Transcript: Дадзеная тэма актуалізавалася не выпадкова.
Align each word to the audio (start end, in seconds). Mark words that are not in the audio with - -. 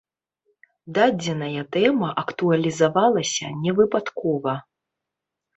Дадзеная 0.97 1.63
тэма 1.75 2.09
актуалізавалася 2.23 3.53
не 3.67 3.71
выпадкова. 3.81 4.57